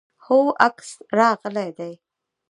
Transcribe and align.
هو، 0.25 0.39
عکس 0.65 0.89
راغلی 1.17 1.69
دی 1.77 1.91